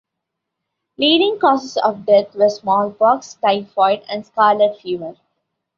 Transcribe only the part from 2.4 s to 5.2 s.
smallpox, typhoid, and scarlet fever.